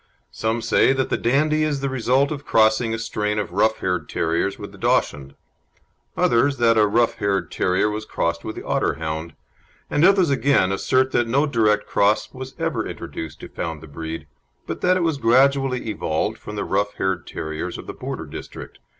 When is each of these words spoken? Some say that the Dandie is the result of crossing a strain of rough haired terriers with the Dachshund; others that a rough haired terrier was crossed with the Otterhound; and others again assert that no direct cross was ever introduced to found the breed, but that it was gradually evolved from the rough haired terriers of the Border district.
Some 0.31 0.63
say 0.63 0.93
that 0.93 1.11
the 1.11 1.15
Dandie 1.15 1.61
is 1.61 1.81
the 1.81 1.87
result 1.87 2.31
of 2.31 2.43
crossing 2.43 2.91
a 2.91 2.97
strain 2.97 3.37
of 3.37 3.51
rough 3.51 3.81
haired 3.81 4.09
terriers 4.09 4.57
with 4.57 4.71
the 4.71 4.79
Dachshund; 4.79 5.35
others 6.17 6.57
that 6.57 6.75
a 6.75 6.87
rough 6.87 7.19
haired 7.19 7.51
terrier 7.51 7.87
was 7.87 8.03
crossed 8.03 8.43
with 8.43 8.55
the 8.55 8.63
Otterhound; 8.65 9.35
and 9.91 10.03
others 10.03 10.31
again 10.31 10.71
assert 10.71 11.11
that 11.11 11.27
no 11.27 11.45
direct 11.45 11.85
cross 11.85 12.33
was 12.33 12.55
ever 12.57 12.87
introduced 12.87 13.39
to 13.41 13.47
found 13.47 13.79
the 13.79 13.87
breed, 13.87 14.25
but 14.65 14.81
that 14.81 14.97
it 14.97 15.03
was 15.03 15.19
gradually 15.19 15.87
evolved 15.91 16.39
from 16.39 16.55
the 16.55 16.65
rough 16.65 16.95
haired 16.95 17.27
terriers 17.27 17.77
of 17.77 17.85
the 17.85 17.93
Border 17.93 18.25
district. 18.25 18.79